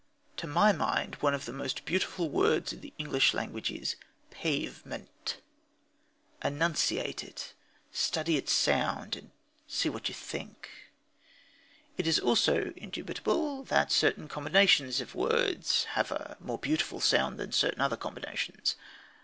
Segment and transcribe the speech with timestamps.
[0.37, 3.97] To my mind one of the most beautiful words in the English language is
[4.31, 5.37] "pavement."
[6.43, 7.53] Enunciate it,
[7.91, 9.29] study its sound, and
[9.67, 10.67] see what you think.
[11.99, 17.51] It is also indubitable that certain combinations of words have a more beautiful sound than
[17.51, 18.75] certain other combinations.